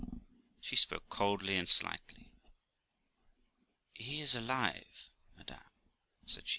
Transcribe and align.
She 0.61 0.75
spoke 0.75 1.07
coldly 1.09 1.55
and 1.57 1.69
slightly. 1.69 2.31
'He 3.93 4.19
is 4.21 4.33
alive, 4.33 5.11
madam' 5.37 5.69
said 6.25 6.47
she. 6.47 6.49